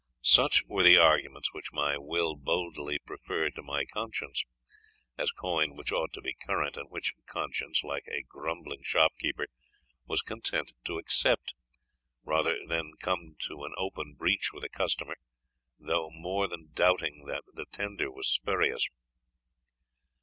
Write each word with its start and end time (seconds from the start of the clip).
Such 0.23 0.65
were 0.65 0.81
the 0.81 0.97
arguments 0.97 1.53
which 1.53 1.71
my 1.71 1.95
will 1.95 2.35
boldly 2.35 2.97
preferred 2.97 3.53
to 3.53 3.61
my 3.61 3.85
conscience, 3.85 4.43
as 5.15 5.29
coin 5.29 5.77
which 5.77 5.91
ought 5.91 6.11
to 6.13 6.23
be 6.23 6.33
current, 6.47 6.75
and 6.75 6.89
which 6.89 7.13
conscience, 7.27 7.83
like 7.83 8.07
a 8.07 8.23
grumbling 8.23 8.81
shopkeeper, 8.81 9.45
was 10.07 10.23
contented 10.23 10.75
to 10.85 10.97
accept, 10.97 11.53
rather 12.23 12.57
than 12.67 12.93
come 12.99 13.35
to 13.41 13.63
an 13.63 13.73
open 13.77 14.15
breach 14.15 14.51
with 14.51 14.63
a 14.63 14.69
customer, 14.69 15.17
though 15.79 16.09
more 16.09 16.47
than 16.47 16.71
doubting 16.73 17.25
that 17.27 17.43
the 17.53 17.65
tender 17.71 18.09
was 18.11 18.27
spurious. 18.27 18.87